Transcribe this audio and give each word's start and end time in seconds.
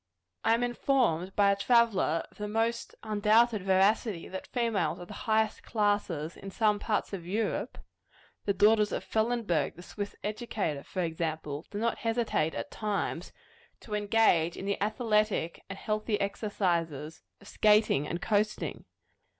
I 0.43 0.55
am 0.55 0.63
informed 0.63 1.35
by 1.35 1.51
a 1.51 1.55
traveller 1.55 2.25
of 2.31 2.39
the 2.39 2.47
most 2.47 2.95
undoubted 3.03 3.61
veracity, 3.61 4.27
that 4.29 4.47
females 4.47 4.97
of 4.97 5.07
the 5.07 5.13
highest 5.29 5.61
classes, 5.61 6.35
in 6.35 6.49
some 6.49 6.79
parts 6.79 7.13
of 7.13 7.27
Europe 7.27 7.77
the 8.45 8.51
daughters 8.55 8.91
of 8.91 9.03
Fellenberg, 9.03 9.75
the 9.75 9.83
Swiss 9.83 10.15
educator, 10.23 10.81
for 10.81 11.03
example 11.03 11.67
do 11.69 11.77
not 11.77 11.99
hesitate, 11.99 12.55
at 12.55 12.71
times, 12.71 13.31
to 13.81 13.93
engage 13.93 14.57
in 14.57 14.65
the 14.65 14.81
athletic 14.81 15.61
and 15.69 15.77
healthy 15.77 16.19
exercises 16.19 17.21
of 17.39 17.47
skating 17.47 18.07
and 18.07 18.23
coasting. 18.23 18.85